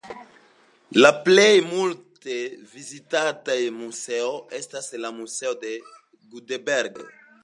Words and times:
La 1.03 1.09
plej 1.25 1.51
multe 1.73 2.37
vizitata 2.71 3.57
muzeo 3.75 4.31
estas 4.61 4.89
la 5.05 5.13
Muzeo 5.21 5.55
de 5.67 5.75
Gutenberg. 6.33 6.99